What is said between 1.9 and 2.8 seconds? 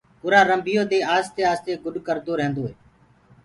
ڪردو ريندوئي